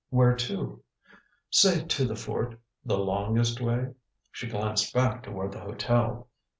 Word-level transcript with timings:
"Where 0.09 0.35
to?" 0.35 0.83
"Say 1.51 1.83
to 1.85 2.05
the 2.05 2.15
fort 2.15 2.59
the 2.83 2.97
longest 2.97 3.61
way." 3.61 3.93
She 4.31 4.47
glanced 4.47 4.95
back 4.95 5.21
toward 5.21 5.51
the 5.51 5.59
hotel. 5.59 6.27